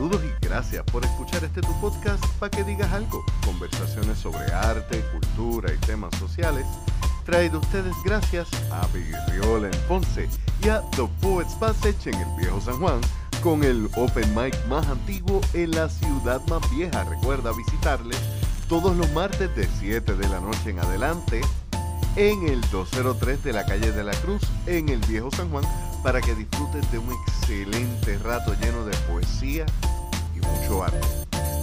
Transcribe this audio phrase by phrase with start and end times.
[0.00, 3.22] Saludos y gracias por escuchar este tu podcast para que digas algo.
[3.44, 6.64] Conversaciones sobre arte, cultura y temas sociales.
[7.26, 10.26] Traído ustedes gracias a Virriola en Ponce
[10.64, 13.02] y a The Poets Passage en el Viejo San Juan
[13.42, 17.04] con el open mic más antiguo en la ciudad más vieja.
[17.04, 18.18] Recuerda visitarles
[18.70, 21.42] todos los martes de 7 de la noche en adelante
[22.16, 25.64] en el 203 de la calle de la Cruz en el Viejo San Juan
[26.02, 29.66] para que disfrutes de un excelente rato lleno de poesía
[30.34, 31.00] y mucho arte.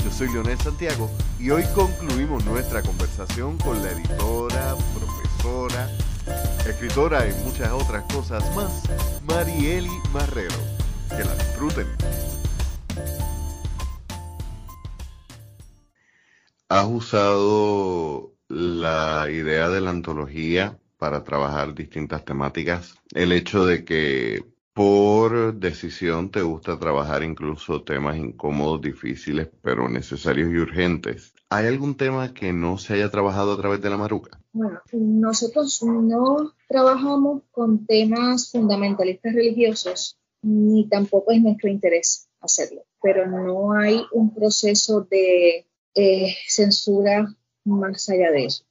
[0.03, 5.89] Yo soy Leonel Santiago y hoy concluimos nuestra conversación con la editora, profesora,
[6.67, 8.83] escritora y muchas otras cosas más,
[9.27, 10.55] Marieli Marrero.
[11.09, 11.87] Que la disfruten.
[16.69, 22.95] Has usado la idea de la antología para trabajar distintas temáticas.
[23.13, 24.43] El hecho de que
[24.77, 31.33] por decisión te gusta trabajar incluso temas incómodos, difíciles, pero necesarios y urgentes.
[31.49, 34.39] ¿Hay algún tema que no se haya trabajado a través de la maruca?
[34.53, 43.25] Bueno, nosotros no trabajamos con temas fundamentalistas religiosos, ni tampoco es nuestro interés hacerlo, pero
[43.25, 47.33] no hay un proceso de eh, censura
[47.65, 48.63] más allá de eso.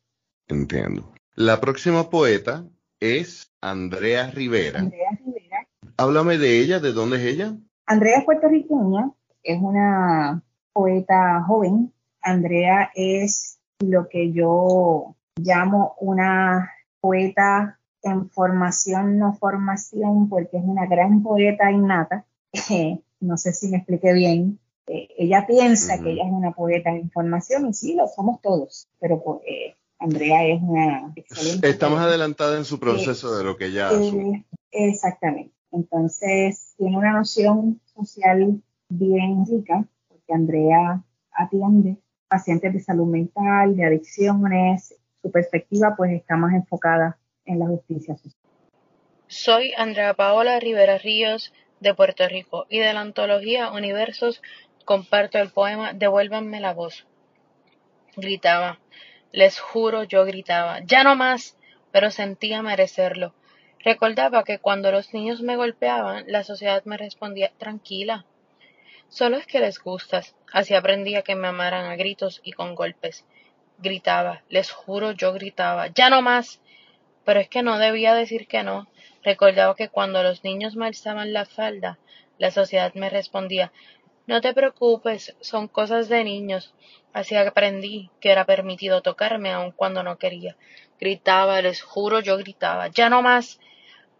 [0.47, 1.16] Entiendo.
[1.39, 2.65] La próxima poeta
[2.99, 4.79] es Andrea Rivera.
[4.79, 5.69] Andrea Rivera.
[5.99, 7.55] Háblame de ella, ¿de dónde es ella?
[7.85, 9.11] Andrea es puertorriqueña,
[9.43, 11.93] es una poeta joven.
[12.23, 20.87] Andrea es lo que yo llamo una poeta en formación, no formación, porque es una
[20.87, 22.25] gran poeta innata.
[23.21, 24.59] no sé si me expliqué bien.
[24.87, 28.89] Eh, ella piensa que ella es una poeta en formación y sí, lo somos todos,
[28.99, 31.69] pero eh, Andrea es una excelente.
[31.69, 35.55] Está más adelantada en su proceso de lo que ella eh, Exactamente.
[35.73, 41.97] Entonces, tiene una noción social bien rica, porque Andrea atiende
[42.29, 44.95] pacientes de salud mental, de adicciones.
[45.23, 48.35] Su perspectiva, pues, está más enfocada en la justicia social.
[49.29, 54.41] Soy Andrea Paola Rivera Ríos de Puerto Rico y de la antología Universos
[54.85, 57.07] comparto el poema Devuélvanme la voz.
[58.17, 58.79] Gritaba,
[59.37, 61.59] les juro yo gritaba, ya no más,
[61.93, 63.35] pero sentía merecerlo.
[63.85, 68.25] Recordaba que cuando los niños me golpeaban, la sociedad me respondía tranquila.
[69.11, 70.35] Solo es que les gustas.
[70.51, 73.27] Así aprendí a que me amaran a gritos y con golpes.
[73.77, 76.63] Gritaba, les juro yo gritaba, ya no más.
[77.27, 78.89] Pero es que no debía decir que no.
[79.23, 81.99] Recordaba que cuando los niños me alzaban la falda,
[82.39, 83.71] la sociedad me respondía
[84.27, 86.75] no te preocupes, son cosas de niños.
[87.13, 90.57] Así aprendí que era permitido tocarme aun cuando no quería.
[90.99, 93.61] Gritaba, les juro, yo gritaba, ya no más.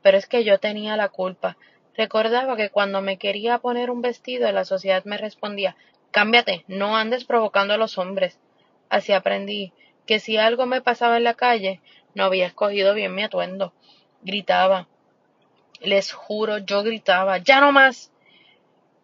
[0.03, 1.57] Pero es que yo tenía la culpa.
[1.97, 5.77] Recordaba que cuando me quería poner un vestido, la sociedad me respondía,
[6.13, 8.39] cámbiate, no andes provocando a los hombres.
[8.89, 9.73] Así aprendí
[10.07, 11.81] que si algo me pasaba en la calle,
[12.15, 13.73] no había escogido bien mi atuendo.
[14.23, 14.87] Gritaba,
[15.81, 18.13] les juro, yo gritaba, ya no más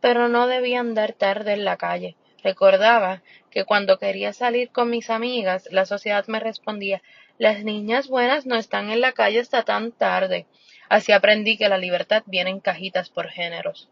[0.03, 2.17] pero no debía andar tarde en la calle.
[2.43, 7.01] Recordaba que cuando quería salir con mis amigas, la sociedad me respondía
[7.39, 10.47] las niñas buenas no están en la calle hasta tan tarde.
[10.89, 13.89] Así aprendí que la libertad viene en cajitas por géneros.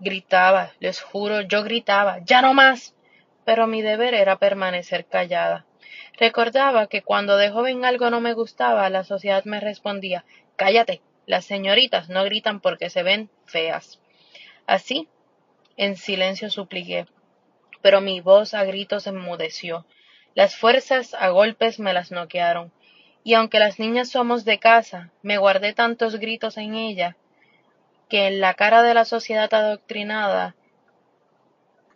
[0.00, 2.94] Gritaba, les juro, yo gritaba, ya no más.
[3.44, 5.64] Pero mi deber era permanecer callada.
[6.18, 10.24] Recordaba que cuando de joven algo no me gustaba, la sociedad me respondía
[10.56, 14.00] Cállate, las señoritas no gritan porque se ven feas.
[14.66, 15.08] Así,
[15.76, 17.06] en silencio supliqué,
[17.82, 19.84] pero mi voz a gritos enmudeció.
[20.34, 22.72] Las fuerzas a golpes me las noquearon,
[23.24, 27.16] y aunque las niñas somos de casa, me guardé tantos gritos en ella,
[28.08, 30.54] que en la cara de la sociedad adoctrinada,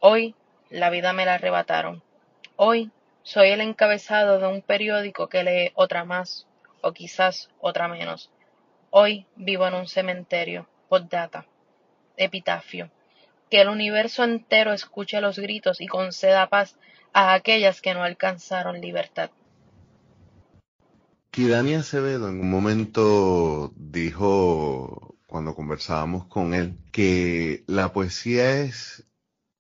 [0.01, 0.35] hoy
[0.69, 2.03] la vida me la arrebataron.
[2.57, 2.91] Hoy
[3.23, 6.47] soy el encabezado de un periódico que lee otra más,
[6.83, 8.31] o quizás otra menos.
[8.91, 10.69] Hoy vivo en un cementerio.
[10.89, 11.47] Postdata
[12.19, 12.91] epitafio.
[13.51, 16.77] Que el universo entero escuche los gritos y conceda paz
[17.13, 19.31] a aquellas que no alcanzaron libertad.
[21.31, 29.07] Kidani Acevedo en un momento dijo, cuando conversábamos con él, que la poesía es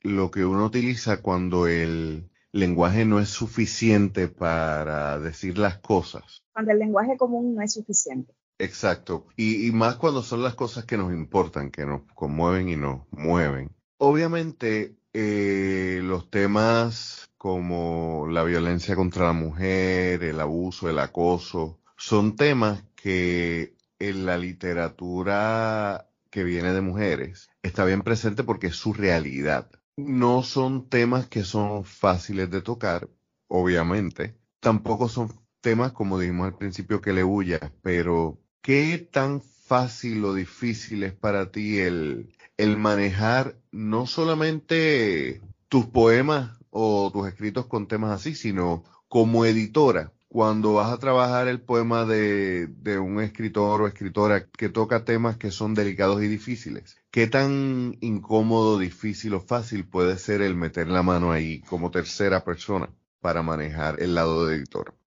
[0.00, 6.43] lo que uno utiliza cuando el lenguaje no es suficiente para decir las cosas.
[6.52, 8.34] Cuando el lenguaje común no es suficiente.
[8.58, 9.26] Exacto.
[9.37, 13.70] Y, más cuando son las cosas que nos importan, que nos conmueven y nos mueven.
[13.99, 22.37] Obviamente, eh, los temas como la violencia contra la mujer, el abuso, el acoso, son
[22.37, 28.93] temas que en la literatura que viene de mujeres está bien presente porque es su
[28.93, 29.70] realidad.
[29.96, 33.08] no son temas que son fáciles de tocar,
[33.49, 34.37] obviamente.
[34.61, 40.34] Tampoco son temas, como dijimos al principio, que le huya, pero ¿qué tan fácil o
[40.34, 47.87] difícil es para ti el, el manejar no solamente tus poemas o tus escritos con
[47.88, 50.12] temas así, sino como editora?
[50.28, 55.38] Cuando vas a trabajar el poema de, de un escritor o escritora que toca temas
[55.38, 60.88] que son delicados y difíciles, ¿qué tan incómodo, difícil o fácil puede ser el meter
[60.88, 62.90] la mano ahí como tercera persona
[63.20, 64.98] para manejar el lado de editor?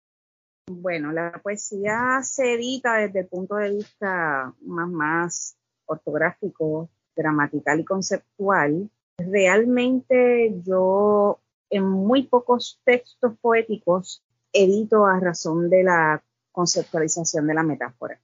[0.67, 7.85] Bueno, la poesía se edita desde el punto de vista más, más ortográfico, gramatical y
[7.85, 8.89] conceptual.
[9.17, 14.23] Realmente yo en muy pocos textos poéticos
[14.53, 18.19] edito a razón de la conceptualización de la metáfora.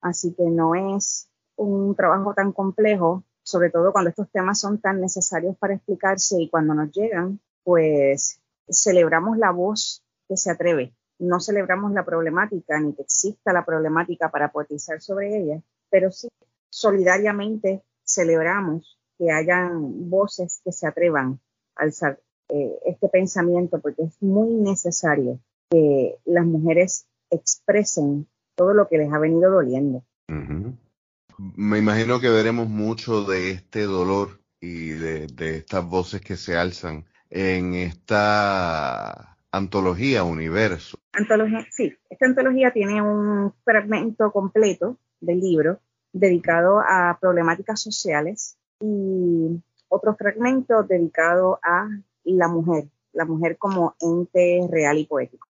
[0.00, 5.00] Así que no es un trabajo tan complejo, sobre todo cuando estos temas son tan
[5.00, 10.92] necesarios para explicarse y cuando nos llegan, pues celebramos la voz que se atreve.
[11.18, 16.28] No celebramos la problemática ni que exista la problemática para poetizar sobre ella, pero sí
[16.70, 21.40] solidariamente celebramos que hayan voces que se atrevan
[21.76, 25.40] a alzar eh, este pensamiento porque es muy necesario
[25.70, 30.04] que las mujeres expresen todo lo que les ha venido doliendo.
[31.38, 37.04] Me imagino que veremos mucho de este dolor y de, estas voces que se alzan
[37.28, 40.98] en esta antología Universo.
[41.12, 45.80] Antología, sí, esta antología tiene un fragmento completo del libro
[46.12, 51.88] dedicado a problemáticas sociales y otro fragmento dedicado a
[52.24, 55.46] la mujer, la mujer como ente real y poético.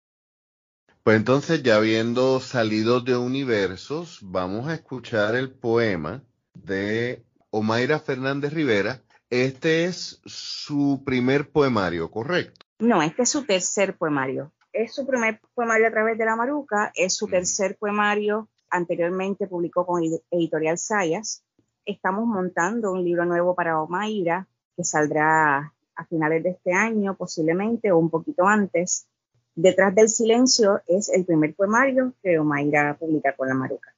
[1.03, 6.23] Pues entonces, ya habiendo salido de universos, vamos a escuchar el poema
[6.55, 9.03] de Omaira Fernández Rivera.
[9.31, 12.67] Este es su primer poemario, ¿correcto?
[12.81, 14.53] No, este es su tercer poemario.
[14.73, 19.85] Es su primer poemario a través de la Maruca, es su tercer poemario, anteriormente publicó
[19.85, 21.45] con Editorial Sayas.
[21.85, 27.93] Estamos montando un libro nuevo para Omaira, que saldrá a finales de este año, posiblemente,
[27.93, 29.07] o un poquito antes.
[29.55, 33.93] Detrás del silencio es el primer poemario que Omaira publica con la Maruca.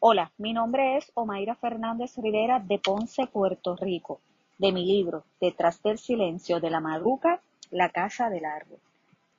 [0.00, 4.20] Hola, mi nombre es Omaira Fernández Rivera de Ponce, Puerto Rico,
[4.58, 8.80] de mi libro Detrás del silencio de la Maruca, La casa del árbol.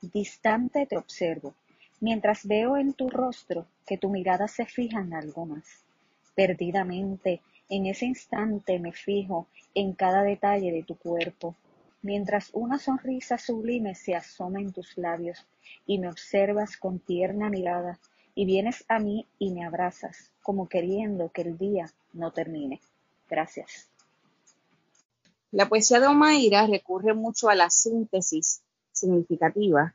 [0.02, 1.54] Distante te observo,
[2.00, 5.84] mientras veo en tu rostro que tu mirada se fija en algo más.
[6.34, 11.56] Perdidamente, en ese instante me fijo en cada detalle de tu cuerpo,
[12.02, 15.46] mientras una sonrisa sublime se asoma en tus labios
[15.86, 18.00] y me observas con tierna mirada
[18.34, 22.80] y vienes a mí y me abrazas como queriendo que el día no termine.
[23.30, 23.91] Gracias.
[25.52, 28.64] La poesía de Omaira recurre mucho a la síntesis
[28.94, 29.94] significativa.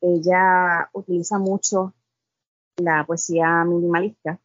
[0.00, 1.92] Ella utiliza mucho
[2.78, 4.40] la poesía minimalista.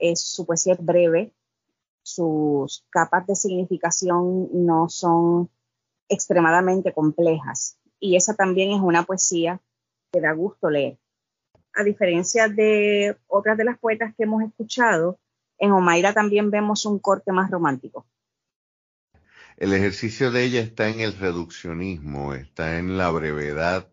[0.00, 1.32] es, su poesía es breve,
[2.02, 5.50] sus capas de significación no son
[6.08, 7.78] extremadamente complejas.
[8.00, 9.60] Y esa también es una poesía
[10.10, 10.98] que da gusto leer.
[11.74, 15.20] A diferencia de otras de las poetas que hemos escuchado,
[15.58, 18.04] en Omaira también vemos un corte más romántico.
[19.56, 23.88] El ejercicio de ella está en el reduccionismo, está en la brevedad,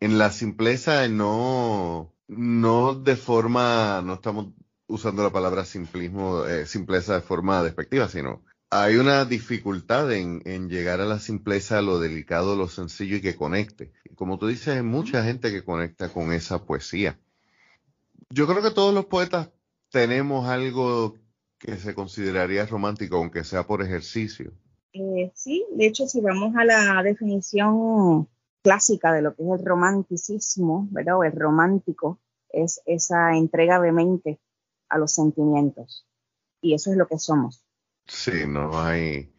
[0.00, 4.52] en la simpleza, no, no de forma, no estamos
[4.86, 11.00] usando la palabra simplismo, eh, simpleza de forma despectiva, sino hay una dificultad en, llegar
[11.00, 13.92] a la simpleza, lo delicado, lo sencillo y que conecte.
[14.14, 17.18] Como tú dices, hay mucha gente que conecta con esa poesía.
[18.30, 19.50] Yo creo que todos los poetas
[19.90, 21.16] tenemos algo
[21.58, 24.52] que se consideraría romántico, aunque sea por ejercicio.
[24.92, 28.28] Eh, sí, de hecho, si vamos a la definición
[28.62, 31.18] clásica de lo que es el romanticismo, ¿verdad?
[31.18, 32.18] O el romántico,
[32.50, 34.40] es esa entrega vehemente
[34.88, 36.06] a los sentimientos.
[36.60, 37.64] Y eso es lo que somos.
[38.06, 39.32] Sí, no hay,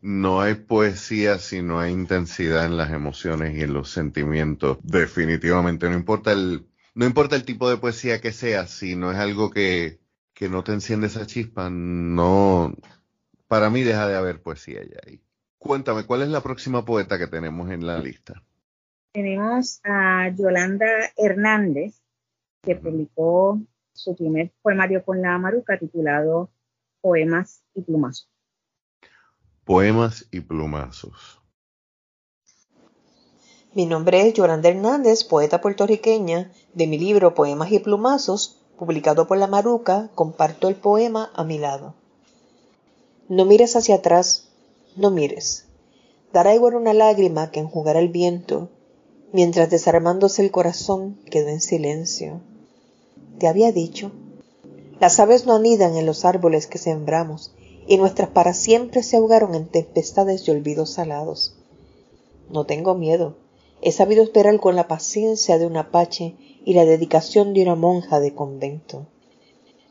[0.00, 4.78] no hay poesía si no hay intensidad en las emociones y en los sentimientos.
[4.82, 9.18] Definitivamente, no importa el, no importa el tipo de poesía que sea, si no es
[9.18, 10.00] algo que,
[10.34, 12.74] que no te enciende esa chispa, no,
[13.50, 15.20] para mí deja de haber poesía ya ahí.
[15.58, 18.44] Cuéntame, ¿cuál es la próxima poeta que tenemos en la lista?
[19.12, 22.00] Tenemos a Yolanda Hernández,
[22.62, 23.60] que publicó
[23.92, 26.52] su primer poemario con la Maruca titulado
[27.00, 28.30] Poemas y Plumazos.
[29.64, 31.42] Poemas y Plumazos.
[33.74, 36.52] Mi nombre es Yolanda Hernández, poeta puertorriqueña.
[36.72, 41.58] De mi libro Poemas y Plumazos, publicado por La Maruca, comparto el poema a mi
[41.58, 41.99] lado.
[43.30, 44.48] No mires hacia atrás,
[44.96, 45.66] no mires.
[46.32, 48.70] Dará igual una lágrima que enjugará el viento,
[49.32, 52.40] mientras desarmándose el corazón quedó en silencio.
[53.38, 54.10] Te había dicho.
[54.98, 57.52] Las aves no anidan en los árboles que sembramos,
[57.86, 61.54] y nuestras para siempre se ahogaron en tempestades y olvidos salados.
[62.50, 63.36] No tengo miedo.
[63.80, 66.34] He sabido esperar con la paciencia de un apache
[66.64, 69.06] y la dedicación de una monja de convento.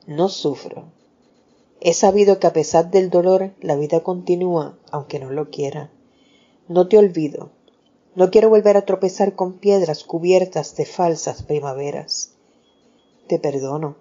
[0.07, 0.98] No sufro.
[1.81, 5.91] He sabido que a pesar del dolor la vida continúa, aunque no lo quiera.
[6.67, 7.51] No te olvido.
[8.15, 12.33] No quiero volver a tropezar con piedras cubiertas de falsas primaveras.
[13.27, 13.95] Te perdono,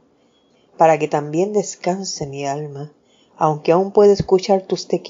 [0.77, 2.93] para que también descanse mi alma,
[3.37, 5.03] aunque aún pueda escuchar tus te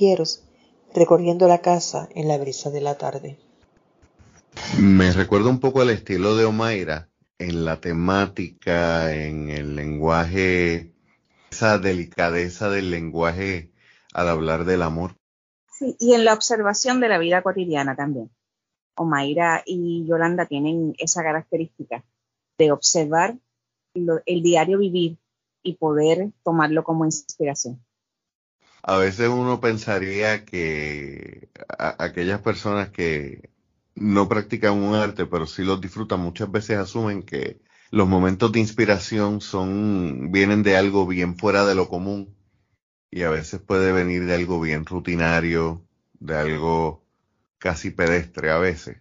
[0.95, 3.39] recorriendo la casa en la brisa de la tarde.
[4.79, 7.09] Me recuerda un poco al estilo de Omaira
[7.39, 10.93] en la temática, en el lenguaje,
[11.51, 13.73] esa delicadeza del lenguaje
[14.13, 15.17] al hablar del amor.
[15.71, 18.31] Sí, y en la observación de la vida cotidiana también.
[18.97, 22.05] Omaira y Yolanda tienen esa característica
[22.59, 23.37] de observar
[23.95, 25.19] el diario vivir
[25.63, 27.81] y poder tomarlo como inspiración.
[28.83, 33.51] A veces uno pensaría que aquellas personas que
[33.95, 38.61] no practican un arte, pero sí los disfrutan, muchas veces asumen que los momentos de
[38.61, 42.37] inspiración son, vienen de algo bien fuera de lo común
[43.11, 45.83] y a veces puede venir de algo bien rutinario,
[46.21, 47.03] de algo
[47.59, 48.99] casi pedestre a veces.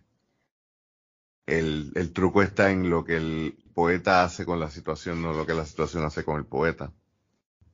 [1.45, 5.45] El, el truco está en lo que el poeta hace con la situación, no lo
[5.45, 6.91] que la situación hace con el poeta.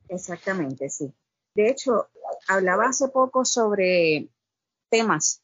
[0.08, 1.12] Exactamente, sí.
[1.54, 2.08] De hecho,
[2.48, 4.28] hablaba hace poco sobre
[4.90, 5.42] temas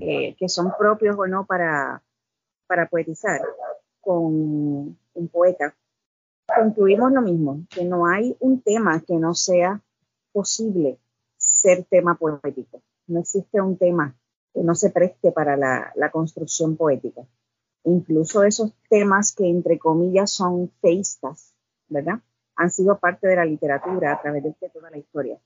[0.00, 2.02] eh, que son propios o no para,
[2.66, 3.40] para poetizar
[4.02, 5.74] con un poeta,
[6.46, 9.80] concluimos lo mismo, que no hay un tema que no sea
[10.32, 10.98] posible
[11.36, 12.82] ser tema poético.
[13.06, 14.14] No existe un tema
[14.52, 17.22] que no se preste para la, la construcción poética.
[17.84, 21.54] Incluso esos temas que entre comillas son feístas,
[21.88, 22.20] ¿verdad?
[22.56, 25.40] Han sido parte de la literatura a través de toda la historia.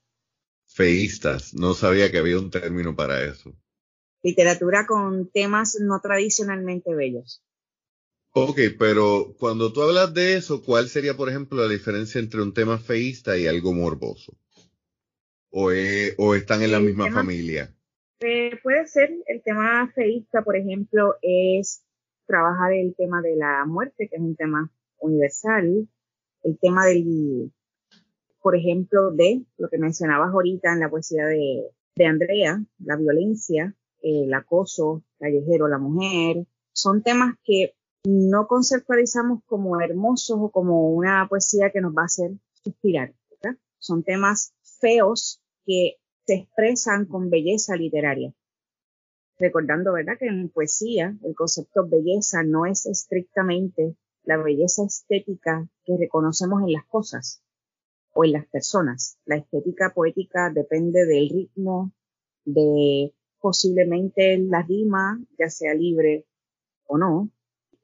[0.67, 3.55] Feístas, no sabía que había un término para eso
[4.27, 7.45] literatura con temas no tradicionalmente bellos.
[8.38, 12.52] Ok, pero cuando tú hablas de eso, ¿cuál sería, por ejemplo, la diferencia entre un
[12.52, 14.37] tema feísta y algo morboso?
[15.49, 15.71] ¿O,
[16.19, 17.75] o están en la misma familia?
[18.21, 21.83] Eh, puede ser, el tema feísta, por ejemplo, es
[22.26, 25.88] trabajar el tema de la muerte, que es un tema universal,
[26.43, 27.50] el tema del,
[28.43, 33.75] por ejemplo, de lo que mencionabas ahorita en la poesía de, de Andrea, la violencia,
[34.02, 37.73] el acoso callejero a la mujer, son temas que
[38.07, 42.31] no conceptualizamos como hermosos o como una poesía que nos va a hacer
[42.63, 43.13] suspirar.
[43.79, 48.33] Son temas feos que se expresan con belleza literaria.
[49.39, 55.97] Recordando, ¿verdad?, que en poesía el concepto belleza no es estrictamente la belleza estética que
[55.97, 57.43] reconocemos en las cosas
[58.13, 59.19] o en las personas.
[59.25, 61.93] La estética poética depende del ritmo,
[62.45, 66.25] de posiblemente la rima, ya sea libre
[66.87, 67.31] o no,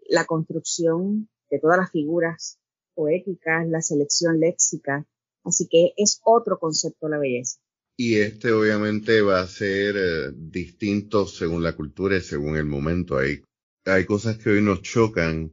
[0.09, 2.59] la construcción de todas las figuras
[2.95, 5.07] poéticas, la selección léxica.
[5.45, 7.59] Así que es otro concepto la belleza.
[7.97, 13.19] Y este obviamente va a ser eh, distinto según la cultura y según el momento.
[13.19, 13.43] Hay,
[13.85, 15.53] hay cosas que hoy nos chocan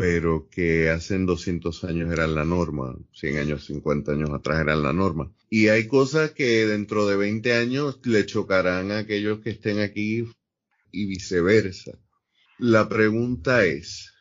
[0.00, 4.92] pero que hace 200 años eran la norma, 100 años, 50 años atrás eran la
[4.92, 5.32] norma.
[5.50, 10.24] Y hay cosas que dentro de 20 años le chocarán a aquellos que estén aquí
[10.92, 11.98] y viceversa.
[12.60, 14.12] La pregunta es,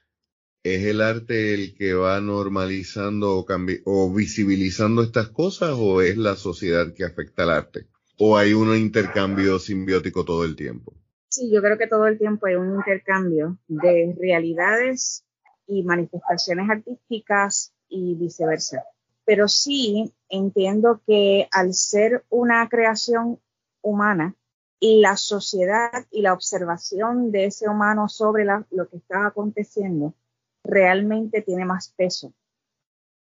[0.61, 3.43] ¿es el arte el que va normalizando
[3.85, 7.87] o, visibilizando estas cosas o es la sociedad que afecta al arte?
[8.19, 10.93] ¿O hay un intercambio simbiótico todo el tiempo?
[11.29, 15.25] Sí, yo creo que todo el tiempo hay un intercambio de realidades
[15.65, 18.83] y manifestaciones artísticas y viceversa.
[19.25, 23.39] Pero sí entiendo que al ser una creación
[23.81, 24.35] humana,
[24.79, 30.13] la sociedad y la observación de ese humano sobre lo que está aconteciendo
[30.63, 32.33] realmente tiene más peso.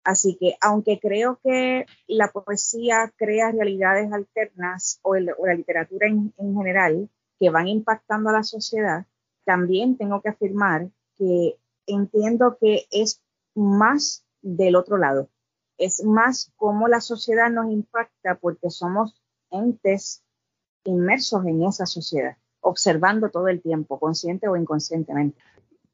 [0.03, 7.09] Así que aunque creo que la poesía crea realidades alternas o, la literatura en general
[7.39, 9.05] que van impactando a la sociedad,
[9.45, 13.21] también tengo que afirmar que entiendo que es
[13.55, 15.29] más del otro lado.
[15.77, 19.21] Es más cómo la sociedad nos impacta porque somos
[19.51, 20.23] entes
[20.85, 25.37] inmersos en esa sociedad, observando todo el tiempo, consciente o inconscientemente.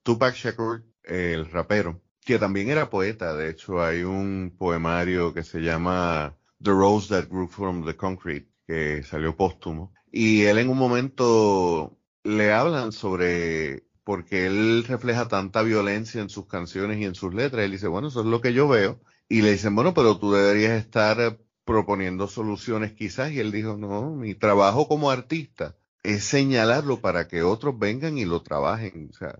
[0.03, 5.59] Tupac Shakur, el rapero, que también era poeta, de hecho hay un poemario que se
[5.59, 9.93] llama The Rose That Grew from the Concrete, que salió póstumo.
[10.11, 16.47] Y él en un momento le hablan sobre porque él refleja tanta violencia en sus
[16.47, 17.63] canciones y en sus letras.
[17.63, 18.99] Él dice, bueno, eso es lo que yo veo.
[19.29, 23.31] Y le dicen, bueno, pero tú deberías estar proponiendo soluciones quizás.
[23.31, 28.25] Y él dijo, no, mi trabajo como artista es señalarlo para que otros vengan y
[28.25, 29.09] lo trabajen.
[29.11, 29.39] O sea,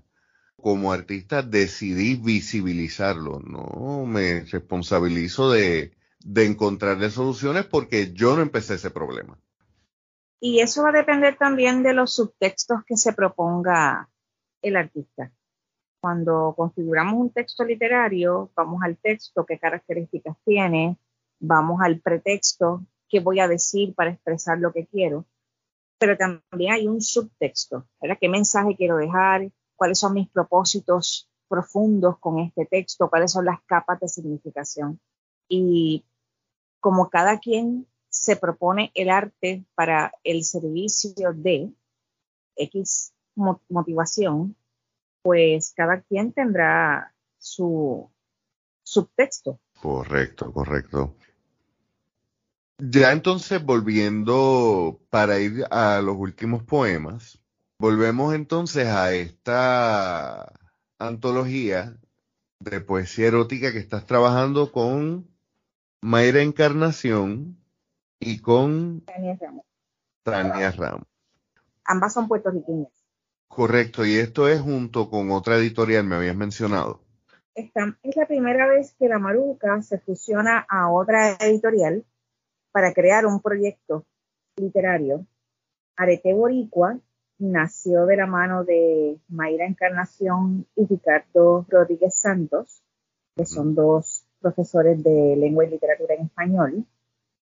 [0.56, 5.92] como artista decidí visibilizarlo, no me responsabilizo de,
[6.24, 9.38] de encontrarle soluciones porque yo no empecé ese problema.
[10.40, 14.10] Y eso va a depender también de los subtextos que se proponga
[14.62, 15.32] el artista.
[16.00, 20.98] Cuando configuramos un texto literario, vamos al texto, qué características tiene,
[21.42, 25.26] vamos al pretexto, qué voy a decir para expresar lo que quiero,
[26.00, 28.18] pero también hay un subtexto, ¿verdad?
[28.20, 29.52] ¿Qué mensaje quiero dejar?
[29.76, 33.10] ¿Cuáles son mis propósitos profundos con este texto?
[33.10, 35.00] ¿Cuáles son las capas de significación?
[35.50, 36.06] Y
[36.80, 41.72] como cada quien se propone el arte para el servicio de
[42.56, 43.14] X
[43.70, 44.56] motivación,
[45.22, 48.10] pues cada quien tendrá su
[48.84, 49.60] subtexto.
[49.82, 51.16] Correcto, correcto.
[52.84, 57.40] Ya entonces volviendo para ir a los últimos poemas,
[57.78, 60.52] volvemos entonces a esta
[60.98, 61.96] antología
[62.60, 65.30] de poesía erótica que estás trabajando con
[66.02, 67.56] Mayra Encarnación
[68.20, 69.66] y con Tania Ramos.
[70.24, 71.08] Tania Ramos.
[71.86, 72.92] Ambas son puertorriqueñas.
[73.48, 77.04] Correcto, y esto es junto con otra editorial, me habías mencionado.
[77.54, 82.06] Esta es la primera vez que la Maruca se fusiona a otra editorial
[82.72, 84.06] para crear un proyecto
[84.58, 85.26] literario.
[85.96, 87.00] Arete Boricua
[87.40, 92.82] nació de la mano de Mayra Encarnación y Ricardo Rodríguez Santos,
[93.36, 96.86] que son dos profesores de lengua y literatura en español.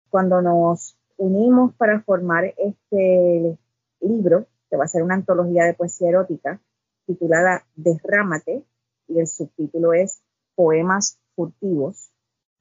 [0.09, 3.57] Cuando nos unimos para formar este
[4.01, 6.59] libro, que va a ser una antología de poesía erótica
[7.05, 8.63] titulada Derrámate,
[9.07, 10.21] y el subtítulo es
[10.55, 12.04] Poemas furtivos,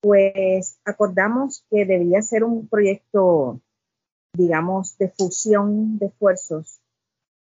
[0.05, 3.63] pues acordamos que debía ser un proyecto,
[4.35, 6.83] digamos, de fusión de esfuerzos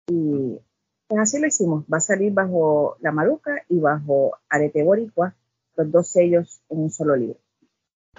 [0.08, 0.62] y
[1.10, 1.84] pues así lo hicimos.
[1.91, 5.36] Va a salir bajo La Maluca y bajo Arete Boricua,
[5.76, 7.38] los dos sellos en un solo libro.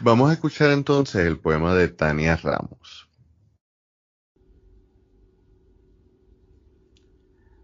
[0.03, 3.09] Vamos a escuchar entonces el poema de Tania Ramos.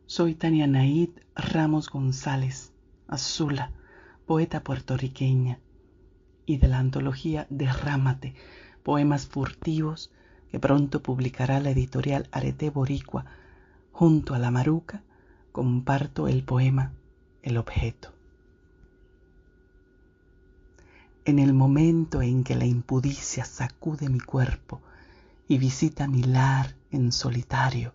[0.06, 2.72] Soy Tania Naid Ramos González,
[3.06, 3.70] Azula,
[4.24, 5.60] poeta puertorriqueña,
[6.50, 8.34] y de la antología Derrámate,
[8.82, 10.10] poemas furtivos
[10.50, 13.24] que pronto publicará la editorial Arete Boricua.
[13.92, 15.02] Junto a la maruca
[15.52, 16.92] comparto el poema
[17.42, 18.12] El objeto.
[21.24, 24.80] En el momento en que la impudicia sacude mi cuerpo
[25.46, 27.92] y visita mi lar en solitario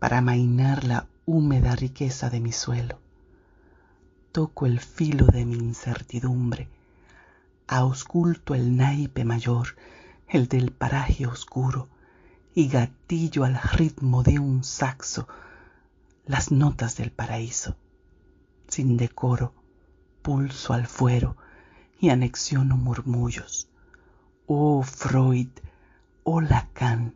[0.00, 2.98] para amainar la húmeda riqueza de mi suelo.
[4.32, 6.68] Toco el filo de mi incertidumbre,
[7.76, 9.76] ausculto el naipe mayor,
[10.26, 11.88] el del paraje oscuro,
[12.54, 15.28] y gatillo al ritmo de un saxo
[16.26, 17.76] las notas del paraíso.
[18.66, 19.54] Sin decoro,
[20.22, 21.36] pulso al fuero
[22.00, 23.68] y anexiono murmullos.
[24.46, 25.50] Oh Freud,
[26.24, 27.14] oh Lacan,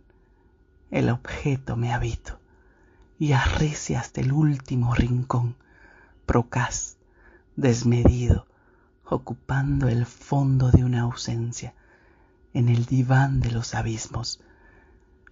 [0.91, 2.38] el objeto me habito
[3.19, 5.57] y arrece hasta el último rincón,
[6.27, 6.97] procaz,
[7.57, 8.47] desmedido,
[9.05, 11.75] ocupando el fondo de una ausencia,
[12.55, 14.41] en el diván de los abismos.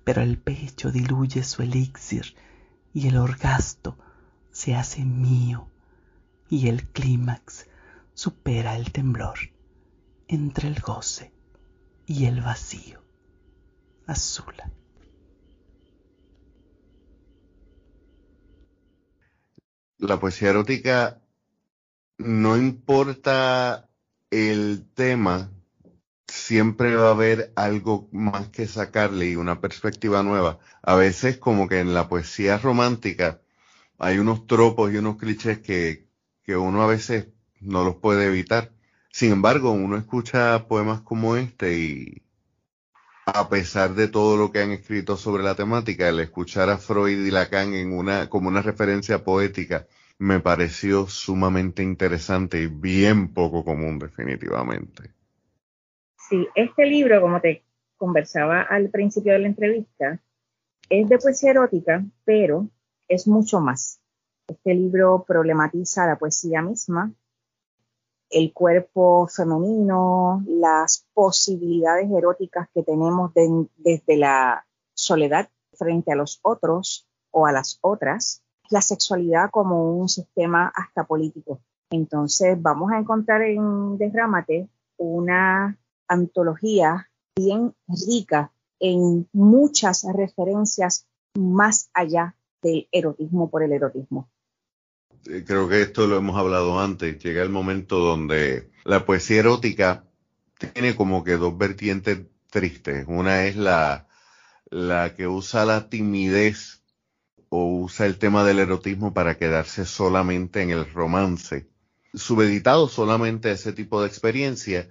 [0.04, 2.34] Pero el pecho diluye su elixir
[2.92, 3.98] y el orgasto
[4.50, 5.68] se hace mío
[6.48, 7.66] y el clímax
[8.14, 9.38] supera el temblor
[10.28, 11.32] entre el goce
[12.06, 13.02] y el vacío.
[14.06, 14.70] Azula.
[20.00, 21.20] la poesía erótica
[22.20, 23.88] no importa
[24.30, 25.50] el tema,
[26.28, 30.58] siempre va a haber algo más que sacarle y una perspectiva nueva.
[30.82, 33.40] A veces como que en la poesía romántica
[33.98, 36.08] hay unos tropos y unos clichés que,
[36.44, 37.28] que uno a veces
[37.60, 38.72] no los puede evitar.
[39.12, 42.22] Sin embargo, uno escucha poemas como este y,
[43.26, 47.26] a pesar de todo lo que han escrito sobre la temática, el escuchar a Freud
[47.26, 49.86] y Lacan en una, como una referencia poética
[50.20, 55.14] me pareció sumamente interesante y bien poco común definitivamente.
[56.28, 57.64] Sí, este libro, como te
[57.96, 60.20] conversaba al principio de la entrevista,
[60.90, 62.68] es de poesía erótica, pero
[63.08, 63.98] es mucho más.
[64.46, 67.14] Este libro problematiza la poesía misma,
[68.28, 77.08] el cuerpo femenino, las posibilidades eróticas que tenemos desde la soledad frente a los otros
[77.30, 81.60] o a las otras, la sexualidad como un sistema hasta político.
[81.90, 85.76] Entonces vamos a encontrar en Derrámate una
[86.08, 91.06] antología bien rica en muchas referencias
[91.36, 94.28] más allá del erotismo por el erotismo.
[95.22, 97.22] Creo que esto lo hemos hablado antes.
[97.22, 100.04] Llega el momento donde la poesía erótica
[100.72, 103.04] tiene como que dos vertientes tristes.
[103.06, 104.08] Una es la,
[104.70, 106.79] la que usa la timidez
[107.50, 111.68] o usa el tema del erotismo para quedarse solamente en el romance,
[112.14, 114.88] subeditado solamente a ese tipo de experiencia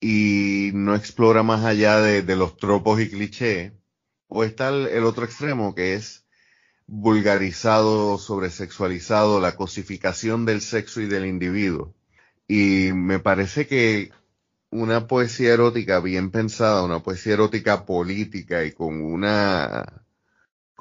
[0.00, 3.72] y no explora más allá de, los tropos y clichés.
[4.26, 6.24] O está el, otro extremo que es
[6.86, 11.94] vulgarizado, sobresexualizado, la cosificación del sexo y del individuo.
[12.48, 14.10] Y me parece que
[14.70, 20.01] una poesía erótica bien pensada, una poesía erótica política y con una,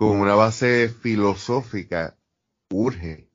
[0.02, 2.18] con una base filosófica,
[2.74, 3.30] urge.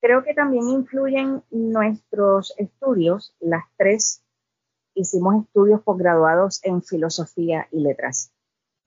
[0.00, 4.22] Creo que también influyen nuestros estudios, las tres
[4.94, 8.32] hicimos estudios posgraduados en filosofía y letras.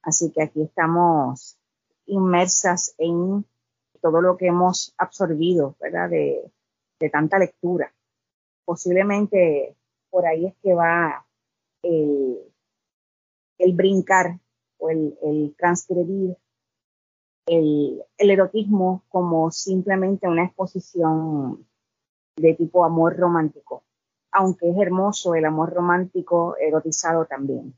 [0.02, 1.58] Así que aquí estamos
[2.06, 3.46] inmersas en
[4.00, 6.10] todo lo que hemos absorbido, ¿verdad?
[6.10, 6.50] De,
[7.12, 7.94] tanta lectura.
[8.64, 9.76] Posiblemente
[10.10, 11.26] por ahí es que va
[11.82, 12.40] el,
[13.74, 14.40] brincar
[14.78, 16.38] o el, transcribir
[17.46, 21.66] el, erotismo como simplemente una exposición
[22.36, 23.84] de tipo amor romántico
[24.34, 27.76] aunque es hermoso el amor romántico erotizado también.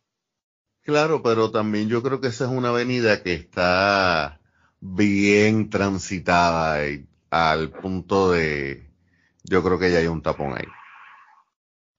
[0.82, 4.39] Claro, pero también yo creo que esa es una avenida que está
[4.80, 6.80] bien transitada
[7.30, 8.89] al punto de,
[9.43, 10.67] yo creo que ya hay un tapón ahí.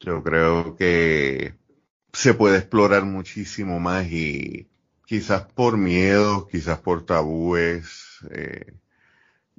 [0.01, 1.55] Yo creo que
[2.13, 4.69] se puede explorar muchísimo más y
[5.07, 8.19] quizás por miedo, quizás por tabúes.
[8.31, 8.75] Eh,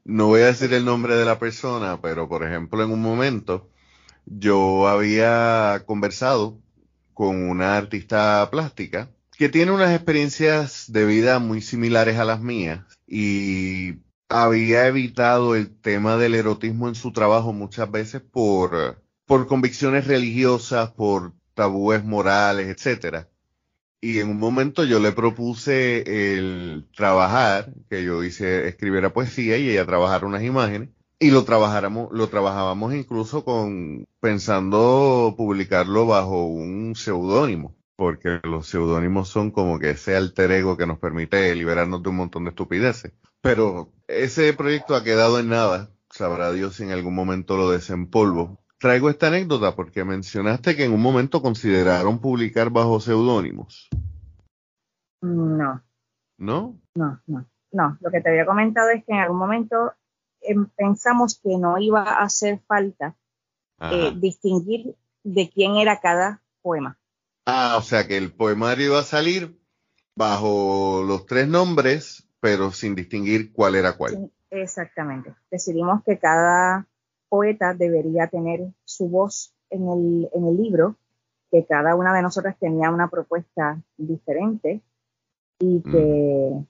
[0.03, 3.69] no voy a decir el nombre de la persona, pero por ejemplo en un momento
[4.25, 6.59] yo había conversado
[7.13, 12.81] con una artista plástica que tiene unas experiencias de vida muy similares a las mías
[13.07, 13.95] y
[14.29, 20.91] había evitado el tema del erotismo en su trabajo muchas veces por, por convicciones religiosas,
[20.91, 23.29] por tabúes morales, etcétera.
[23.99, 29.69] Y en un momento yo le propuse el trabajar, que yo hice escribiera poesía y
[29.69, 36.95] ella trabajar unas imágenes y lo trabajáramos, lo trabajábamos incluso con pensando publicarlo bajo un
[36.95, 42.09] seudónimo, porque los seudónimos son como que ese alter ego que nos permite liberarnos de
[42.09, 43.13] un montón de estupideces.
[43.41, 48.61] Pero ese proyecto ha quedado en nada, sabrá Dios si en algún momento lo desempolvo.
[48.79, 53.89] Traigo esta anécdota porque mencionaste que en un momento consideraron publicar bajo seudónimos.
[55.21, 55.83] No.
[56.37, 56.79] ¿No?
[56.95, 57.45] No, no.
[57.71, 59.93] No, lo que te había comentado es que en algún momento
[60.41, 63.15] Em, pensamos que no iba a hacer falta
[63.79, 66.97] eh, distinguir de quién era cada poema.
[67.45, 69.59] Ah, o sea que el poemario iba a salir
[70.15, 74.31] bajo los tres nombres, pero sin distinguir cuál era cuál.
[74.49, 75.35] exactamente.
[75.51, 76.87] Decidimos que cada
[77.29, 80.95] poeta debería tener su voz en el, en el libro,
[81.51, 84.81] que cada una de nosotras tenía una propuesta diferente
[85.59, 86.65] y que mm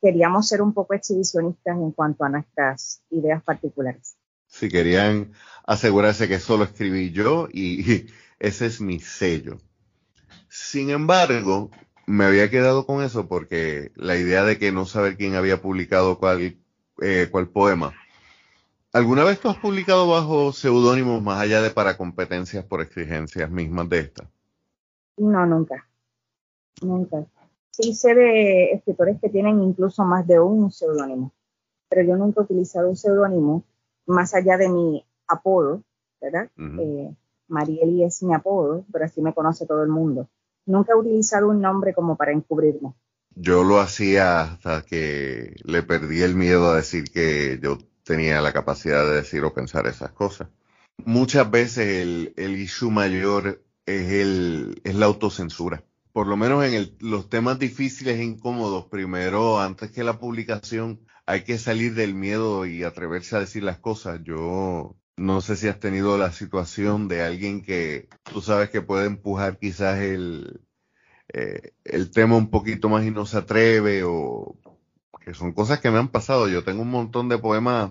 [0.00, 4.16] queríamos ser un poco exhibicionistas en cuanto a nuestras ideas particulares.
[4.46, 5.32] Si querían
[5.66, 8.06] asegurarse que solo escribí yo y,
[8.38, 9.58] ese es mi sello.
[10.48, 11.70] Sin embargo,
[12.06, 16.18] me había quedado con eso porque la idea de que no saber quién había publicado
[16.18, 16.56] cuál,
[17.02, 17.92] eh, cuál poema.
[18.92, 23.88] ¿Alguna vez tú has publicado bajo seudónimos más allá de para competencias por exigencias mismas
[23.88, 24.30] de esta?
[25.16, 25.86] No, nunca.
[26.80, 27.26] Nunca
[27.80, 31.32] sí sé de escritores que tienen incluso más de un seudónimo,
[31.88, 33.64] pero yo nunca he utilizado un seudónimo
[34.06, 35.82] más allá de mi apodo,
[36.20, 36.50] ¿verdad?
[36.56, 37.14] Eh,
[37.46, 40.28] Marieli es mi apodo, pero así me conoce todo el mundo.
[40.66, 42.94] Nunca he utilizado un nombre como para encubrirme.
[43.34, 48.52] Yo lo hacía hasta que le perdí el miedo a decir que yo tenía la
[48.52, 50.48] capacidad de decir o pensar esas cosas.
[51.04, 55.84] Muchas veces el, el issue mayor es, el, es la autocensura
[56.18, 61.44] por lo menos en los temas difíciles e incómodos, primero, antes que la publicación, hay
[61.44, 64.20] que salir del miedo y atreverse a decir las cosas.
[64.24, 69.06] Yo no sé si has tenido la situación de alguien que tú sabes que puede
[69.06, 70.60] empujar quizás el,
[71.32, 74.56] eh, el tema un poquito más y no se atreve o
[75.28, 76.48] que son cosas que me han pasado.
[76.48, 77.90] Yo tengo un montón de poemas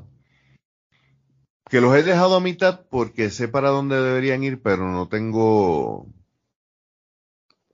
[1.69, 6.07] que los he dejado a mitad porque sé para dónde deberían ir, pero no tengo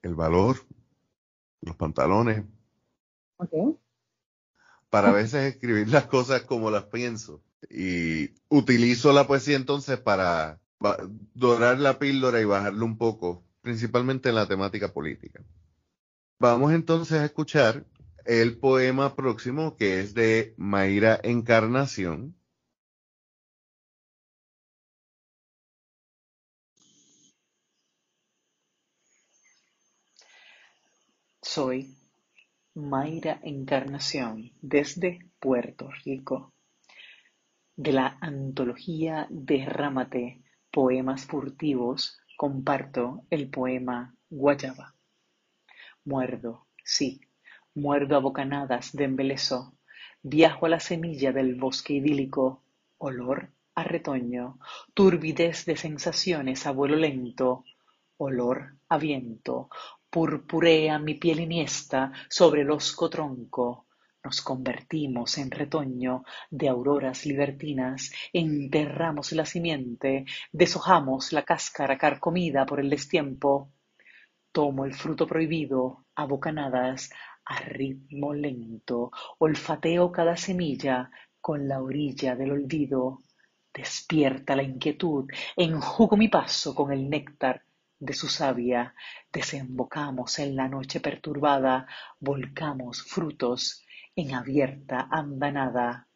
[0.02, 0.58] el valor,
[1.62, 2.44] los pantalones.
[4.90, 7.42] Para a veces escribir las cosas como las pienso.
[7.70, 10.60] Y utilizo la poesía entonces para
[11.34, 15.42] dorar la píldora y bajarlo un poco, principalmente en la temática política.
[16.38, 17.86] Vamos entonces a escuchar
[18.26, 22.36] el poema próximo que es de Mayra Encarnación.
[31.42, 31.96] Soy
[32.74, 36.54] Mayra Encarnación desde Puerto Rico.
[37.76, 44.96] De la antología Derrámate, Poemas Furtivos, comparto el poema Guayaba.
[46.06, 47.22] Muerdo, sí,
[47.76, 49.74] muerdo a bocanadas de embeleso,
[50.22, 52.64] viajo a la semilla del bosque idílico,
[53.00, 54.60] olor a retoño,
[54.94, 57.66] turbidez de sensaciones a vuelo lento,
[58.18, 59.70] olor a viento,
[60.10, 63.88] purpurea mi piel iniesta sobre el hosco tronco,
[64.24, 72.80] nos convertimos en retoño de auroras libertinas, enterramos la simiente, deshojamos la cáscara carcomida por
[72.80, 73.72] el destiempo,
[74.54, 77.10] Tomo el fruto prohibido a bocanadas,
[77.46, 83.24] a ritmo lento, olfateo cada semilla con la orilla del olvido.
[83.74, 85.26] Despierta la inquietud,
[85.56, 87.64] enjugo mi paso con el néctar
[88.00, 88.94] de su savia,
[89.32, 91.88] desembocamos en la noche perturbada,
[92.20, 93.84] volcamos frutos
[94.16, 96.08] en abierta andanada,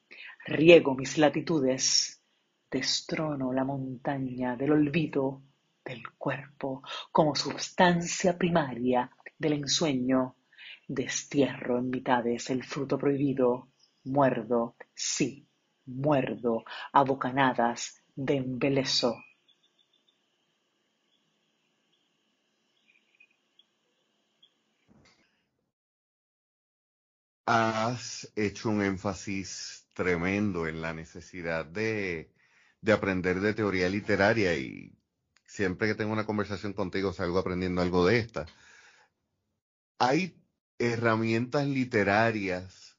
[0.46, 2.22] riego mis latitudes,
[2.70, 5.42] destrono la montaña del olvido,
[5.84, 10.36] del cuerpo como substancia primaria del ensueño,
[10.88, 13.70] destierro en mitades el fruto prohibido,
[14.04, 15.48] muerdo, sí,
[15.86, 19.16] muerdo, a bocanadas de embeleso.
[27.46, 32.32] Has hecho un énfasis tremendo en la necesidad de,
[32.82, 34.94] de aprender de teoría literaria y
[35.46, 38.46] siempre que tengo una conversación contigo salgo aprendiendo algo de esta.
[40.00, 40.36] ¿Hay
[40.80, 42.98] herramientas literarias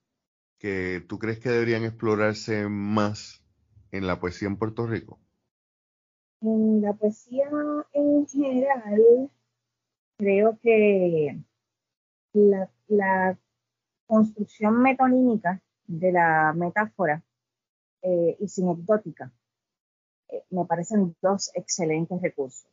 [0.59, 3.43] que tú crees que deberían explorarse más
[3.93, 5.21] en la poesía en Puerto Rico?
[6.41, 7.49] En la poesía
[7.93, 9.31] en general,
[10.19, 11.41] creo que
[12.33, 13.39] la,
[14.07, 17.23] construcción metonímica de la metáfora
[18.01, 19.31] eh, y sinecdótica
[20.31, 22.67] eh, me parecen dos excelentes recursos.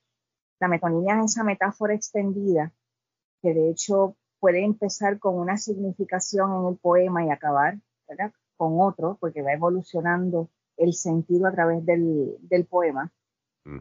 [0.62, 2.72] La metonimia es esa metáfora extendida
[3.41, 4.15] que de hecho
[4.46, 7.80] puede empezar con una significación en el poema y acabar
[8.58, 13.12] con otro, porque va evolucionando el sentido a través del, poema.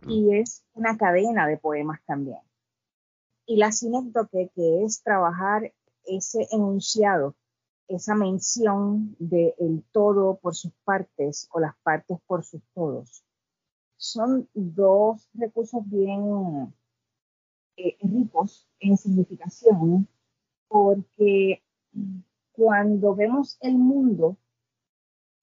[0.09, 2.39] Y es una cadena de poemas también.
[3.45, 5.71] Y la sinécdoque, que es trabajar
[6.07, 7.35] ese enunciado,
[7.87, 13.23] esa mención del todo por sus partes o las partes por sus todos
[13.99, 16.73] son dos recursos bien
[17.77, 20.09] eh, ricos en significación,
[20.75, 21.63] porque
[22.51, 24.37] cuando vemos el mundo,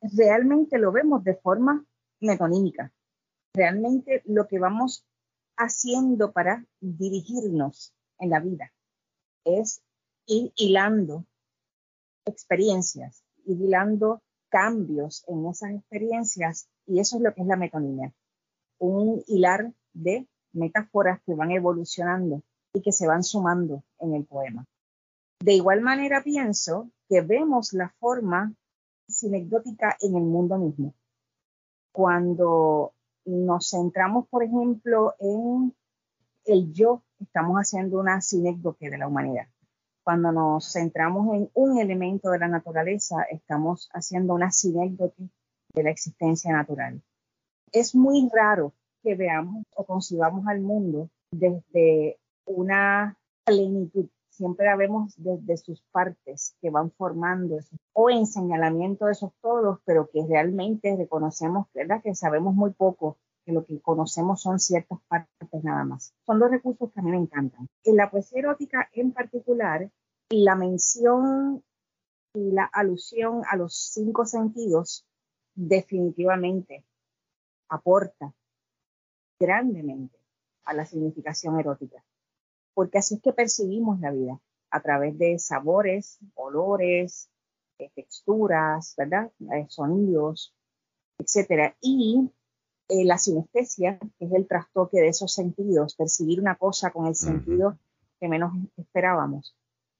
[0.02, 1.86] realmente lo vemos de forma
[2.20, 2.91] metonímica.
[3.54, 5.06] Realmente lo que vamos
[5.56, 8.74] haciendo para dirigirnos en la vida
[9.46, 9.82] es
[10.26, 11.26] ir hilando
[12.26, 18.13] experiencias, ir hilando cambios en esas experiencias, y eso es lo que es la metonimia
[18.80, 22.41] un hilar de metáforas que van evolucionando
[22.74, 24.65] y que se van sumando en el poema.
[25.41, 28.54] De igual manera pienso que vemos la forma
[29.08, 30.93] sinecdótica en el mundo mismo.
[31.91, 32.93] Cuando
[33.25, 35.75] nos centramos, por ejemplo, en
[36.45, 39.47] el yo, estamos haciendo una sinécdoque de la humanidad.
[40.04, 45.30] Cuando nos centramos en un elemento de la naturaleza, estamos haciendo una sinécdoque
[45.73, 47.01] de la existencia natural
[47.71, 48.73] es muy raro
[49.04, 54.08] que veamos o concibamos al mundo desde una plenitud.
[54.41, 57.60] Siempre la vemos desde sus partes que van formando
[57.93, 62.01] o en señalamiento de esos todos, pero que realmente reconocemos ¿verdad?
[62.01, 66.15] que sabemos muy poco, que lo que conocemos son ciertas partes nada más.
[66.25, 67.67] Son dos recursos que a mí me encantan.
[67.84, 69.91] En la poesía erótica en particular,
[70.32, 71.63] la mención
[72.34, 75.06] y la alusión a los cinco sentidos
[75.54, 76.84] definitivamente
[77.69, 78.34] aporta
[79.39, 80.17] grandemente
[80.63, 82.04] a la significación erótica,
[82.74, 87.30] porque así es que percibimos la vida, a través de sabores, olores,
[87.78, 89.32] eh, texturas, ¿verdad?
[89.54, 90.54] Eh, sonidos,
[91.18, 91.76] etcétera.
[91.82, 92.32] Y
[92.88, 97.16] eh, la sinestesia, que es el trastoque de esos sentidos, percibir una cosa con el
[97.16, 97.78] sentido
[98.20, 99.56] que menos esperábamos.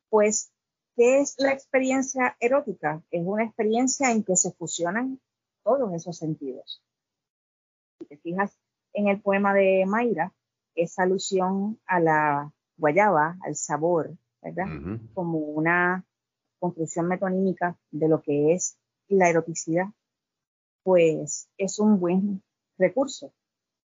[0.10, 0.52] Pues,
[0.96, 3.02] ¿qué es la experiencia erótica?
[3.12, 5.20] Es una experiencia en que se fusionan
[5.64, 6.84] todos esos sentidos.
[8.00, 8.58] Si te fijas
[8.94, 10.34] en el poema de Mayra,
[10.76, 14.65] esa alusión a la guayaba, al sabor, ¿verdad?
[15.13, 16.04] Como una
[16.60, 18.76] construcción metonímica de lo que es
[19.08, 19.86] la eroticidad,
[20.84, 22.41] pues es un buen
[22.78, 23.32] recurso.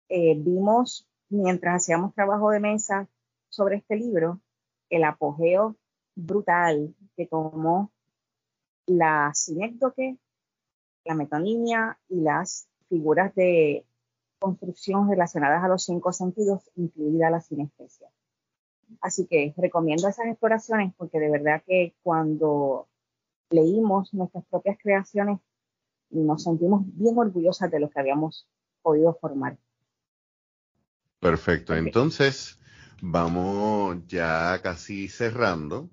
[0.08, 3.06] Eh, vimos, mientras hacíamos trabajo de mesa
[3.50, 4.40] sobre este libro,
[4.88, 5.76] el apogeo
[6.14, 7.92] brutal que tomó
[8.86, 10.16] la sinécdoque,
[11.04, 13.84] la metonimia y las figuras de
[14.38, 18.08] construcción relacionadas a los cinco sentidos, incluida la sinestesia.
[19.00, 22.88] Así que recomiendo esas exploraciones porque de verdad que cuando
[23.50, 25.38] leímos nuestras propias creaciones
[26.10, 28.48] nos sentimos bien orgullosas de lo que habíamos
[28.82, 29.58] podido formar.
[31.20, 32.58] Perfecto, entonces
[33.00, 35.90] vamos ya casi cerrando.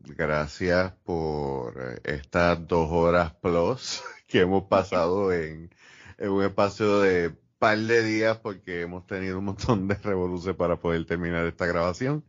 [0.00, 5.70] Gracias por estas dos horas plus que hemos pasado en,
[6.16, 10.76] en un espacio de par de días porque hemos tenido un montón de revoluciones para
[10.80, 12.24] poder terminar esta grabación.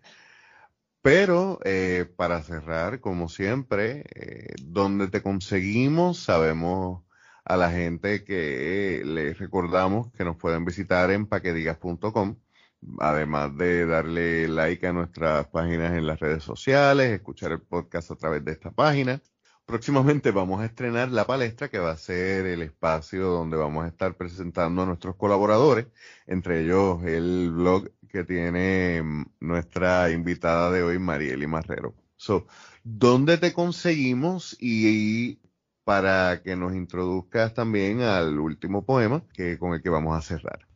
[1.01, 7.03] Pero eh, para cerrar, como siempre, eh, donde te conseguimos, sabemos
[7.45, 12.37] a la gente que les recordamos que nos pueden visitar en paquedigas.com,
[12.99, 18.15] además de darle like a nuestras páginas en las redes sociales, escuchar el podcast a
[18.15, 19.21] través de esta página.
[19.69, 23.89] Próximamente vamos a estrenar la palestra que va a ser el espacio donde vamos a
[23.89, 25.85] estar presentando a nuestros colaboradores,
[26.25, 31.93] entre ellos el blog que tiene mm, nuestra invitada de hoy, Marieli Marrero.
[32.15, 32.47] So,
[32.83, 35.39] ¿Dónde te conseguimos y,
[35.83, 40.67] para que nos introduzcas también al último poema que, con el que vamos a cerrar?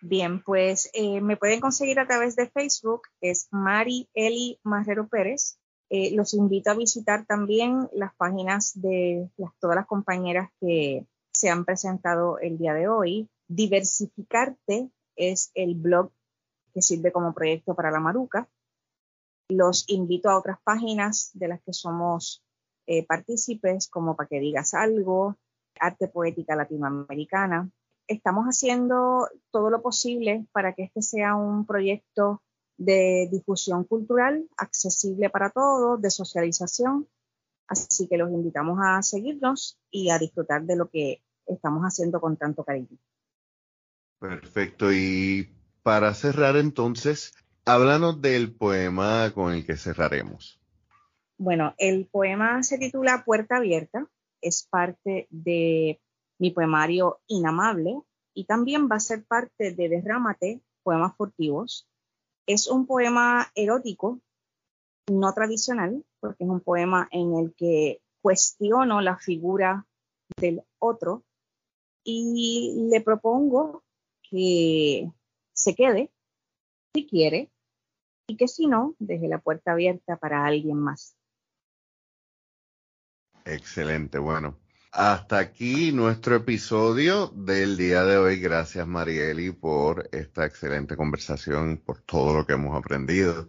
[0.00, 5.58] Bien, pues eh, me pueden conseguir a través de Facebook, es Mari Eli Marrero Pérez,
[5.90, 11.64] eh, los invito a visitar también las páginas de todas las compañeras que se han
[11.64, 13.28] presentado el día de hoy.
[13.48, 16.10] Diversificarte es el blog
[16.74, 18.48] que sirve como proyecto para la Maruca.
[19.48, 22.42] Los invito a otras páginas de las que somos
[22.86, 25.36] eh, partícipes, como para que digas algo,
[25.80, 27.70] Arte Poética Latinoamericana.
[28.06, 32.42] Estamos haciendo todo lo posible para que este sea un proyecto
[32.78, 37.06] de difusión cultural, accesible para todos, de socialización.
[37.66, 42.36] Así que los invitamos a seguirnos y a disfrutar de lo que estamos haciendo con
[42.36, 42.96] tanto cariño.
[44.18, 44.92] Perfecto.
[44.92, 45.50] Y
[45.82, 50.58] para cerrar entonces, háblanos del poema con el que cerraremos.
[51.36, 54.08] Bueno, el poema se titula Puerta Abierta,
[54.40, 56.00] es parte de
[56.38, 58.00] mi poemario Inamable
[58.34, 61.88] y también va a ser parte de Derrámate, Poemas Furtivos,
[62.48, 64.20] es un poema erótico,
[65.10, 69.86] no tradicional, porque es un poema en el que cuestiono la figura
[70.40, 71.24] del otro
[72.04, 73.84] y le propongo
[74.22, 75.10] que
[75.52, 76.10] se quede
[76.94, 77.50] si quiere
[78.26, 81.16] y que si no, deje la puerta abierta para alguien más.
[83.44, 84.56] Excelente, bueno.
[85.00, 88.40] Hasta aquí nuestro episodio del día de hoy.
[88.40, 93.48] Gracias Marieli por esta excelente conversación, por todo lo que hemos aprendido.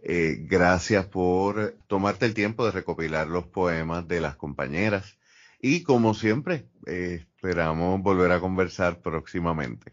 [0.00, 5.18] Eh, gracias por tomarte el tiempo de recopilar los poemas de las compañeras.
[5.60, 9.92] Y como siempre, eh, esperamos volver a conversar próximamente.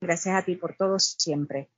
[0.00, 1.70] Gracias a ti por todo siempre.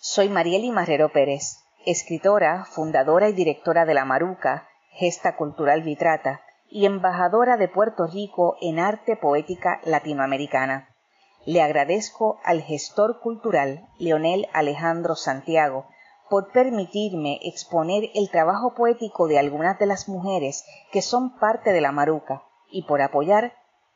[0.00, 6.86] Soy Marieli Marrero Pérez, escritora, fundadora y directora de La Maruca gesta cultural vitrata y
[6.86, 10.88] embajadora de Puerto Rico en arte poética latinoamericana.
[11.46, 15.86] Le agradezco al gestor cultural Leonel Alejandro Santiago
[16.30, 21.80] por permitirme exponer el trabajo poético de algunas de las mujeres que son parte de
[21.80, 23.52] la Maruca y por apoyar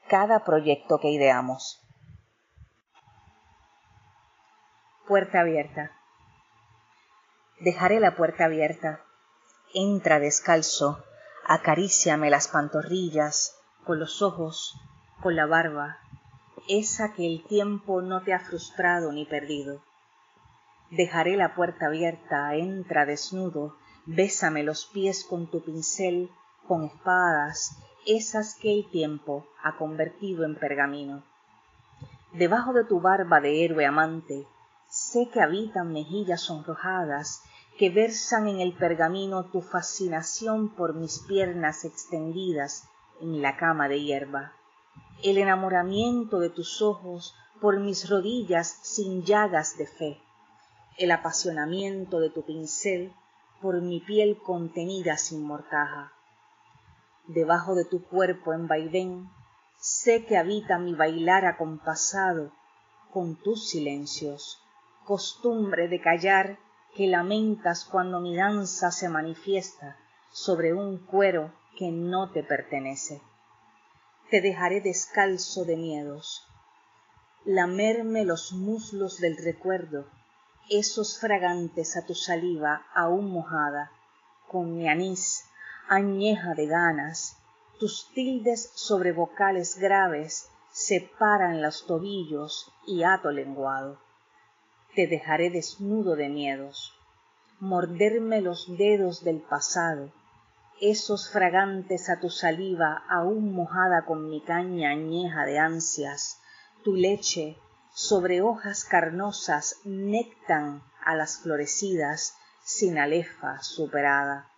[0.08, 1.84] cada proyecto que ideamos.
[5.06, 5.90] Puerta abierta.
[7.60, 9.04] Dejaré la puerta abierta
[9.74, 11.04] entra descalzo,
[11.44, 14.80] acaríciame las pantorrillas, con los ojos,
[15.22, 15.98] con la barba,
[16.68, 19.82] esa que el tiempo no te ha frustrado ni perdido.
[20.90, 26.30] Dejaré la puerta abierta, entra desnudo, bésame los pies con tu pincel,
[26.66, 31.24] con espadas, esas que el tiempo ha convertido en pergamino.
[32.32, 34.46] Debajo de tu barba de héroe amante,
[34.88, 37.42] sé que habitan mejillas sonrojadas
[37.78, 42.88] que versan en el pergamino tu fascinación por mis piernas extendidas
[43.20, 44.52] en la cama de hierba,
[45.22, 50.20] el enamoramiento de tus ojos por mis rodillas sin llagas de fe,
[50.96, 53.12] el apasionamiento de tu pincel
[53.62, 56.12] por mi piel contenida sin mortaja.
[57.28, 59.30] Debajo de tu cuerpo en vaivén,
[59.78, 62.50] sé que habita mi bailar acompasado
[63.12, 64.60] con tus silencios,
[65.04, 66.58] costumbre de callar
[66.94, 69.96] que lamentas cuando mi danza se manifiesta
[70.30, 73.22] sobre un cuero que no te pertenece.
[74.30, 76.46] Te dejaré descalzo de miedos,
[77.44, 80.06] lamerme los muslos del recuerdo,
[80.68, 83.90] esos fragantes a tu saliva aún mojada,
[84.48, 85.44] con mi anís
[85.88, 87.38] añeja de ganas,
[87.78, 93.98] tus tildes sobre vocales graves separan los tobillos y ato lenguado.
[94.94, 96.94] Te dejaré desnudo de miedos,
[97.60, 100.12] morderme los dedos del pasado,
[100.80, 106.40] esos fragantes a tu saliva aún mojada con mi caña añeja de ansias,
[106.84, 107.58] tu leche
[107.92, 114.48] sobre hojas carnosas nectan a las florecidas sin alefa superada.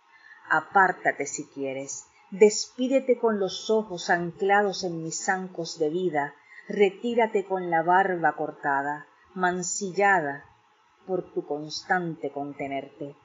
[0.49, 6.35] Apártate si quieres, despídete con los ojos anclados en mis zancos de vida,
[6.67, 10.45] retírate con la barba cortada, mancillada
[11.05, 13.15] por tu constante contenerte.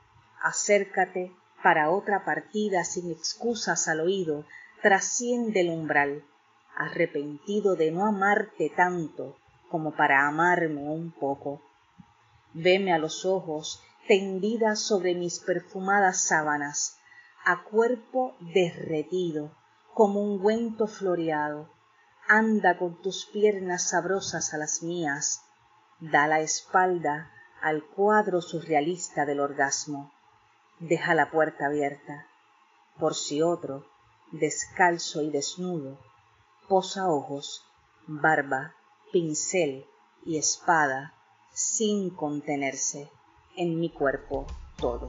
[0.43, 1.33] Acércate
[1.63, 4.45] para otra partida sin excusas al oído,
[4.83, 6.25] trasciende el umbral,
[6.77, 9.37] arrepentido de no amarte tanto
[9.69, 11.61] como para amarme un poco.
[12.53, 16.99] Veme a los ojos tendida sobre mis perfumadas sábanas,
[17.45, 19.57] a cuerpo derretido,
[19.95, 21.71] como un ungüento floreado.
[22.29, 25.46] Anda con tus piernas sabrosas a las mías,
[26.01, 27.31] da la espalda
[27.63, 30.13] al cuadro surrealista del orgasmo.
[30.79, 32.27] Deja la puerta abierta,
[32.99, 33.87] por si otro,
[34.33, 35.99] descalzo y desnudo,
[36.69, 37.65] posa ojos,
[38.07, 38.75] barba,
[39.13, 39.87] pincel
[40.25, 41.15] y espada
[41.53, 43.11] sin contenerse
[43.57, 45.07] en mi cuerpo todo.